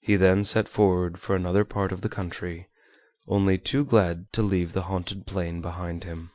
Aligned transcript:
He 0.00 0.16
then 0.16 0.42
set 0.44 0.68
forward 0.70 1.18
for 1.20 1.36
another 1.36 1.66
part 1.66 1.92
of 1.92 2.00
the 2.00 2.08
country, 2.08 2.70
only 3.28 3.58
too 3.58 3.84
glad 3.84 4.32
to 4.32 4.40
leave 4.40 4.72
the 4.72 4.84
haunted 4.84 5.26
plain 5.26 5.60
behind 5.60 6.02
him. 6.04 6.30